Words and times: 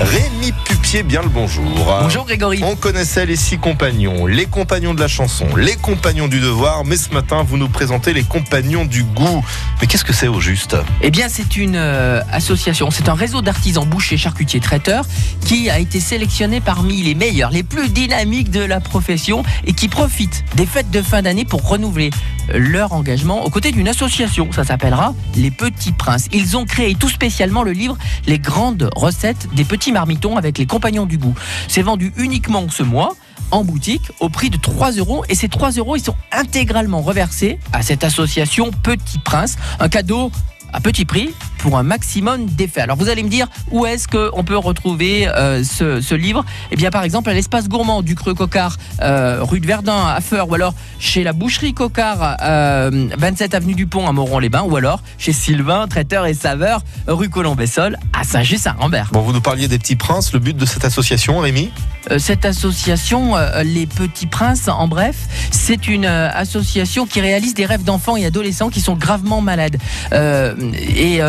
Rémi 0.00 0.52
Pupier, 0.64 1.02
bien 1.02 1.22
le 1.22 1.28
bonjour. 1.28 1.64
Bonjour 2.02 2.24
Grégory. 2.24 2.62
On 2.64 2.76
connaissait 2.76 3.26
les 3.26 3.36
six 3.36 3.58
compagnons, 3.58 4.26
les 4.26 4.46
compagnons 4.46 4.94
de 4.94 5.00
la 5.00 5.08
chanson, 5.08 5.46
les 5.56 5.76
compagnons 5.76 6.28
du 6.28 6.40
devoir, 6.40 6.84
mais 6.84 6.96
ce 6.96 7.10
matin, 7.10 7.44
vous 7.46 7.56
nous 7.56 7.68
présentez 7.68 8.12
les 8.12 8.24
compagnons 8.24 8.84
du 8.84 9.04
goût. 9.04 9.44
Mais 9.80 9.86
qu'est-ce 9.86 10.04
que 10.04 10.12
c'est 10.12 10.28
au 10.28 10.40
juste? 10.40 10.76
Eh 11.02 11.10
bien, 11.10 11.28
c'est 11.28 11.56
une 11.56 11.76
euh, 11.76 12.20
association, 12.32 12.90
c'est 12.90 13.08
un 13.08 13.14
réseau 13.14 13.42
d'artisans 13.42 13.86
bouchers, 13.86 14.16
charcutiers, 14.16 14.60
traiteurs 14.60 15.04
qui 15.44 15.70
a 15.70 15.78
été 15.78 16.00
sélectionné 16.00 16.60
parmi 16.60 17.02
les 17.02 17.14
meilleurs, 17.14 17.50
les 17.50 17.62
plus 17.62 17.88
dynamiques 17.88 18.50
de 18.50 18.60
la 18.60 18.80
profession 18.80 19.44
et 19.66 19.72
qui 19.72 19.88
profitent 19.88 20.44
des 20.56 20.66
fêtes 20.66 20.90
de 20.90 21.02
fin 21.02 21.22
d'année 21.22 21.44
pour 21.44 21.68
renouveler 21.68 22.10
leur 22.52 22.92
engagement 22.92 23.44
aux 23.44 23.50
côtés 23.50 23.72
d'une 23.72 23.88
association. 23.88 24.50
Ça 24.52 24.64
s'appellera 24.64 25.14
Les 25.36 25.50
Petits 25.50 25.92
Princes. 25.92 26.28
Ils 26.32 26.56
ont 26.56 26.64
créé 26.64 26.94
tout 26.94 27.08
spécialement 27.08 27.62
le 27.62 27.72
livre 27.72 27.96
Les 28.26 28.38
grandes 28.38 28.90
recettes 28.94 29.48
des 29.54 29.64
petits 29.64 29.92
marmitons 29.92 30.36
avec 30.36 30.58
les 30.58 30.66
compagnons 30.66 31.06
du 31.06 31.18
goût. 31.18 31.34
C'est 31.68 31.82
vendu 31.82 32.12
uniquement 32.16 32.66
ce 32.68 32.82
mois 32.82 33.14
en 33.50 33.64
boutique 33.64 34.10
au 34.20 34.28
prix 34.28 34.50
de 34.50 34.56
3 34.56 34.92
euros 34.92 35.24
et 35.28 35.34
ces 35.34 35.48
3 35.48 35.72
euros 35.72 35.96
ils 35.96 36.02
sont 36.02 36.16
intégralement 36.32 37.02
reversés 37.02 37.58
à 37.72 37.82
cette 37.82 38.02
association 38.02 38.70
Petit 38.82 39.18
Prince. 39.18 39.56
Un 39.78 39.88
cadeau 39.88 40.32
à 40.72 40.80
petit 40.80 41.04
prix 41.04 41.30
pour 41.58 41.78
un 41.78 41.82
maximum 41.82 42.46
d'effets. 42.46 42.80
Alors 42.80 42.96
vous 42.96 43.08
allez 43.08 43.22
me 43.22 43.28
dire 43.28 43.46
où 43.70 43.86
est-ce 43.86 44.08
qu'on 44.08 44.44
peut 44.44 44.56
retrouver 44.56 45.28
euh, 45.28 45.62
ce, 45.62 46.14
livre? 46.14 46.44
Eh 46.70 46.76
bien 46.76 46.90
par 46.90 47.04
exemple 47.04 47.30
à 47.30 47.34
l'espace 47.34 47.68
gourmand 47.68 48.02
du 48.02 48.14
Creux 48.14 48.34
Cocard, 48.34 48.76
euh, 49.00 49.38
rue 49.42 49.60
de 49.60 49.66
Verdun 49.66 50.06
à 50.08 50.20
Feur, 50.20 50.48
ou 50.50 50.54
alors 50.54 50.74
chez 50.98 51.22
la 51.22 51.32
boucherie 51.32 51.74
Cocard, 51.74 52.36
euh, 52.42 53.08
27 53.16 53.54
avenue 53.54 53.74
du 53.74 53.86
Pont 53.86 54.08
à 54.08 54.12
Moron-les-Bains, 54.12 54.62
ou 54.62 54.76
alors 54.76 55.02
chez 55.18 55.32
Sylvain, 55.32 55.86
traiteur 55.88 56.26
et 56.26 56.34
saveur, 56.34 56.82
rue 57.06 57.28
Colombessol 57.28 57.96
à 58.12 58.24
Saint-Just-Saint-Rambert. 58.24 59.10
Bon, 59.12 59.20
vous 59.20 59.32
nous 59.32 59.40
parliez 59.40 59.68
des 59.68 59.78
petits 59.78 59.96
princes, 59.96 60.32
le 60.32 60.38
but 60.38 60.56
de 60.56 60.66
cette 60.66 60.84
association, 60.84 61.38
Rémi? 61.38 61.70
euh, 62.01 62.01
cette 62.18 62.44
association, 62.44 63.36
euh, 63.36 63.62
les 63.62 63.86
Petits 63.86 64.26
Princes, 64.26 64.68
en 64.68 64.88
bref, 64.88 65.16
c'est 65.50 65.88
une 65.88 66.04
euh, 66.04 66.30
association 66.32 67.06
qui 67.06 67.20
réalise 67.20 67.54
des 67.54 67.66
rêves 67.66 67.84
d'enfants 67.84 68.16
et 68.16 68.26
adolescents 68.26 68.70
qui 68.70 68.80
sont 68.80 68.94
gravement 68.94 69.40
malades. 69.40 69.78
et 70.12 71.20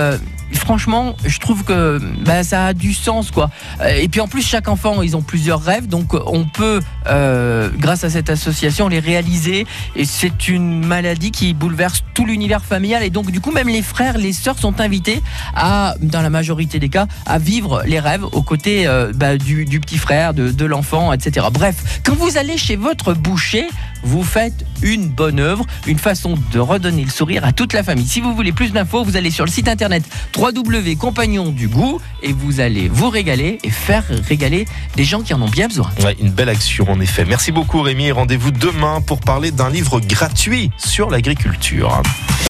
franchement, 0.53 1.15
je 1.25 1.39
trouve 1.39 1.63
que 1.63 1.99
bah, 2.25 2.43
ça 2.43 2.67
a 2.67 2.73
du 2.73 2.93
sens, 2.93 3.31
quoi. 3.31 3.49
Et 3.97 4.07
puis 4.07 4.21
en 4.21 4.27
plus, 4.27 4.45
chaque 4.45 4.67
enfant, 4.67 5.01
ils 5.01 5.15
ont 5.15 5.21
plusieurs 5.21 5.61
rêves, 5.61 5.87
donc 5.87 6.13
on 6.13 6.45
peut, 6.45 6.79
euh, 7.07 7.69
grâce 7.77 8.03
à 8.03 8.09
cette 8.09 8.29
association, 8.29 8.87
les 8.87 8.99
réaliser. 8.99 9.65
Et 9.95 10.05
c'est 10.05 10.47
une 10.47 10.85
maladie 10.85 11.31
qui 11.31 11.53
bouleverse 11.53 12.03
tout 12.13 12.25
l'univers 12.25 12.63
familial. 12.63 13.03
Et 13.03 13.09
donc, 13.09 13.31
du 13.31 13.41
coup, 13.41 13.51
même 13.51 13.67
les 13.67 13.81
frères, 13.81 14.17
les 14.17 14.33
sœurs 14.33 14.59
sont 14.59 14.79
invités 14.79 15.21
à, 15.55 15.95
dans 16.01 16.21
la 16.21 16.29
majorité 16.29 16.79
des 16.79 16.89
cas, 16.89 17.07
à 17.25 17.39
vivre 17.39 17.83
les 17.85 17.99
rêves 17.99 18.23
aux 18.23 18.43
côtés 18.43 18.87
euh, 18.87 19.11
bah, 19.13 19.37
du, 19.37 19.65
petit 19.79 19.97
frère, 19.97 20.33
de, 20.33 20.51
de 20.51 20.65
l'enfant, 20.65 21.13
etc. 21.13 21.47
Bref, 21.51 22.01
quand 22.03 22.15
vous 22.15 22.37
allez 22.37 22.57
chez 22.57 22.75
votre 22.75 23.13
boucher, 23.13 23.67
vous 24.03 24.23
faites 24.23 24.65
une 24.81 25.07
bonne 25.07 25.39
œuvre, 25.39 25.65
une 25.87 25.97
façon 25.97 26.37
de 26.51 26.59
redonner 26.59 27.03
le 27.03 27.09
sourire 27.09 27.45
à 27.45 27.51
toute 27.51 27.73
la 27.73 27.83
famille. 27.83 28.05
Si 28.05 28.21
vous 28.21 28.35
voulez 28.35 28.51
plus 28.51 28.71
d'infos, 28.71 29.03
vous 29.03 29.17
allez 29.17 29.31
sur 29.31 29.45
le 29.45 29.51
site 29.51 29.67
internet 29.67 30.03
www.compagnon 30.37 31.49
du 31.49 31.67
goût 31.67 31.99
et 32.21 32.33
vous 32.33 32.59
allez 32.59 32.89
vous 32.89 33.09
régaler 33.09 33.59
et 33.63 33.69
faire 33.69 34.03
régaler 34.27 34.65
des 34.95 35.03
gens 35.03 35.21
qui 35.21 35.33
en 35.33 35.41
ont 35.41 35.49
bien 35.49 35.67
besoin. 35.67 35.89
Ouais, 36.03 36.15
une 36.19 36.31
belle 36.31 36.49
action 36.49 36.89
en 36.89 36.99
effet. 36.99 37.25
Merci 37.25 37.51
beaucoup 37.51 37.81
Rémi 37.81 38.11
rendez-vous 38.11 38.51
demain 38.51 39.01
pour 39.01 39.19
parler 39.19 39.51
d'un 39.51 39.69
livre 39.69 39.99
gratuit 39.99 40.69
sur 40.77 41.09
l'agriculture. 41.09 42.01